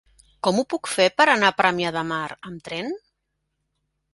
Com 0.45 0.61
ho 0.61 0.63
puc 0.73 0.89
fer 0.93 1.05
per 1.21 1.27
anar 1.33 1.51
a 1.53 1.55
Premià 1.59 1.91
de 1.99 2.03
Mar 2.13 2.25
amb 2.53 2.67
tren? 2.71 2.91